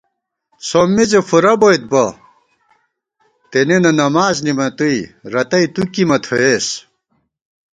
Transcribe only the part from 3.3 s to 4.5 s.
تېنېنہ نماڅ